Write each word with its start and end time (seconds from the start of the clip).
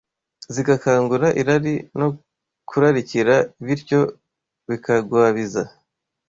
zigakangura 0.53 1.27
irari 1.41 1.73
no 1.99 2.07
kurarikira, 2.69 3.35
bityo 3.65 4.01
bikagwabiza 4.69 5.61